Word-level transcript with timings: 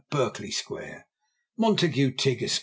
Berkeley 0.09 0.49
Square. 0.49 1.05
MONTAGUE 1.57 2.13
TIGG, 2.17 2.41
Esq. 2.41 2.59